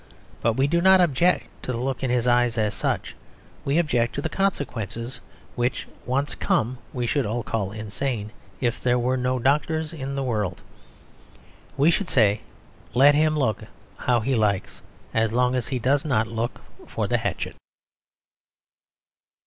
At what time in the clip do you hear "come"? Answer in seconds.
6.33-6.79